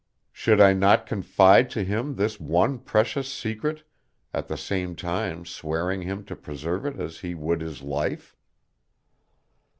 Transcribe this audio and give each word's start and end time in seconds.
Should 0.31 0.59
I 0.59 0.73
not 0.73 1.05
confide 1.05 1.69
to 1.69 1.83
him 1.83 2.15
this 2.15 2.39
one 2.39 2.79
precious 2.79 3.31
secret, 3.31 3.83
at 4.33 4.47
the 4.47 4.57
same 4.57 4.95
time 4.95 5.45
swearing 5.45 6.01
him 6.01 6.25
to 6.25 6.35
preserve 6.35 6.87
it 6.87 6.99
as 6.99 7.19
he 7.19 7.35
would 7.35 7.61
his 7.61 7.83
life?" 7.83 8.35